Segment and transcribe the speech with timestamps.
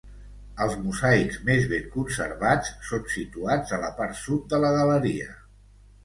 [0.63, 5.29] Els mosaics més ben conservats són situats a la part sud de la galeria.